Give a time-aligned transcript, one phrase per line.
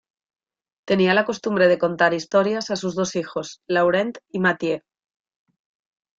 [0.87, 4.79] Tenía la costumbre de contar historias a sus dos hijos, Laurent y Mathieu.